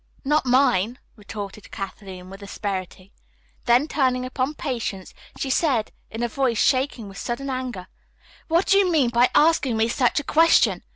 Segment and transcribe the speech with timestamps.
[0.25, 3.13] "Not mine," retorted Kathleen with asperity.
[3.65, 7.85] Then, turning upon Patience, she said in a voice shaking with sudden anger:
[8.47, 10.81] "What do you mean by asking me such a question?